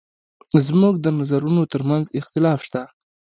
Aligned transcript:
زموږ 0.65 0.93
د 1.01 1.07
نظرونو 1.19 1.63
تر 1.71 1.81
منځ 1.89 2.05
اختلاف 2.19 2.59
شته. 2.67 2.81